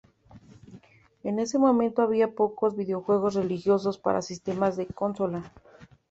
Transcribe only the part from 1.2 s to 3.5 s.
En ese momento, había pocos videojuegos